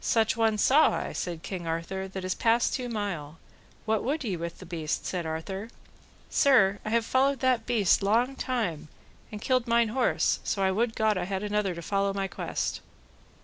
Such 0.00 0.36
one 0.36 0.58
saw 0.58 0.90
I, 0.96 1.12
said 1.12 1.44
King 1.44 1.64
Arthur, 1.64 2.08
that 2.08 2.24
is 2.24 2.34
past 2.34 2.74
two 2.74 2.88
mile; 2.88 3.38
what 3.84 4.02
would 4.02 4.24
ye 4.24 4.36
with 4.36 4.58
the 4.58 4.66
beast? 4.66 5.06
said 5.06 5.24
Arthur. 5.24 5.68
Sir, 6.28 6.80
I 6.84 6.90
have 6.90 7.06
followed 7.06 7.38
that 7.38 7.66
beast 7.66 8.02
long 8.02 8.34
time, 8.34 8.88
and 9.30 9.40
killed 9.40 9.68
mine 9.68 9.90
horse, 9.90 10.40
so 10.42 10.74
would 10.74 10.96
God 10.96 11.16
I 11.16 11.22
had 11.26 11.44
another 11.44 11.72
to 11.72 11.82
follow 11.82 12.12
my 12.12 12.26
quest. 12.26 12.80